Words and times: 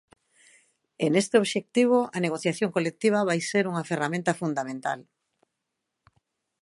E 1.03 1.05
neste 1.13 1.35
obxectivo, 1.43 1.97
a 2.17 2.19
negociación 2.25 2.69
colectiva 2.75 3.27
vai 3.29 3.39
ser 3.51 3.63
unha 3.71 3.87
ferramenta 3.89 4.37
fundamental. 4.41 4.99